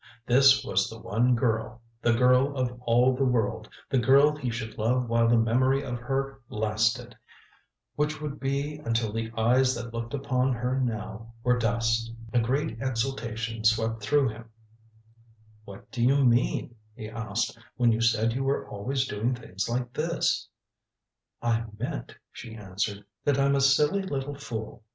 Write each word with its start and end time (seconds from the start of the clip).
This 0.25 0.65
was 0.65 0.89
the 0.89 0.97
one 0.97 1.35
girl, 1.35 1.79
the 2.01 2.13
girl 2.15 2.57
of 2.57 2.71
all 2.87 3.13
the 3.15 3.23
world, 3.23 3.69
the 3.87 3.99
girl 3.99 4.35
he 4.35 4.49
should 4.49 4.79
love 4.79 5.07
while 5.07 5.27
the 5.27 5.37
memory 5.37 5.83
of 5.83 5.99
her 5.99 6.39
lasted, 6.49 7.15
which 7.95 8.19
would 8.19 8.39
be 8.39 8.77
until 8.79 9.13
the 9.13 9.31
eyes 9.37 9.75
that 9.75 9.93
looked 9.93 10.15
upon 10.15 10.53
her 10.53 10.79
now 10.79 11.33
were 11.43 11.59
dust. 11.59 12.11
A 12.33 12.39
great 12.39 12.81
exultation 12.81 13.63
swept 13.63 14.01
through 14.01 14.29
him 14.29 14.49
"What 15.65 15.91
did 15.91 16.05
you 16.05 16.25
mean," 16.25 16.73
he 16.95 17.07
asked, 17.07 17.55
"when 17.75 17.91
you 17.91 18.01
said 18.01 18.33
you 18.33 18.43
were 18.43 18.67
always 18.67 19.05
doing 19.07 19.35
things 19.35 19.69
like 19.69 19.93
this?" 19.93 20.47
"I 21.43 21.65
meant," 21.77 22.15
she 22.31 22.55
answered, 22.55 23.05
"that 23.23 23.37
I'm 23.39 23.55
a 23.55 23.61
silly 23.61 24.01
little 24.01 24.33
fool. 24.33 24.81